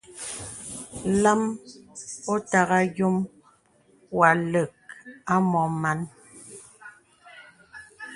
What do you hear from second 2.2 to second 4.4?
òtagà yôm wà